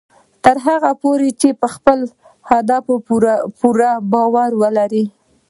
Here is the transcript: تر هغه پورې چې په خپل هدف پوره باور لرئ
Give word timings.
تر 0.43 0.57
هغه 0.67 0.91
پورې 1.01 1.29
چې 1.41 1.49
په 1.61 1.67
خپل 1.75 1.99
هدف 2.51 2.83
پوره 3.59 3.91
باور 4.11 4.49
لرئ 4.77 5.05